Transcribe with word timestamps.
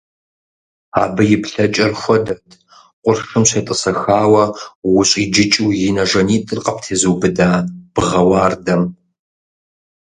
Абы 1.01 1.23
и 1.35 1.37
плъэкӀэр 1.43 1.91
хуэдэт 2.01 2.45
къуршым 3.03 3.43
щетӀысэхауэ 3.49 4.45
ущӀиджыкӀыу 4.99 5.69
и 5.87 5.89
нэ 5.95 6.03
жанитӀыр 6.09 6.59
къыптезубыда 6.65 7.49
бгъэ 7.93 8.21
уардэм. 8.29 8.83